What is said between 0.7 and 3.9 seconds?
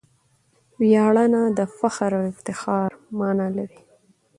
ویاړنه دفخر او افتخار مانا لري.